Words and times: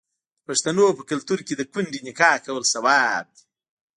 د 0.37 0.41
پښتنو 0.47 0.85
په 0.97 1.03
کلتور 1.11 1.39
کې 1.47 1.53
د 1.57 1.61
کونډې 1.71 1.99
نکاح 2.07 2.35
کول 2.45 2.63
ثواب 2.73 3.25
دی. 3.35 3.41